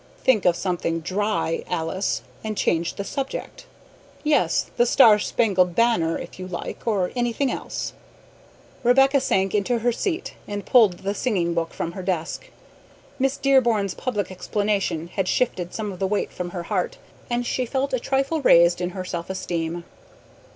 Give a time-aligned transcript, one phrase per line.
[0.23, 3.67] "Think of something dry, Alice, and change the subject.
[4.23, 7.93] Yes, The Star Spangled Banner if you like, or anything else."
[8.81, 12.49] Rebecca sank into her seat and pulled the singing book from her desk.
[13.19, 16.97] Miss Dearborn's public explanation had shifted some of the weight from her heart,
[17.29, 19.83] and she felt a trifle raised in her self esteem.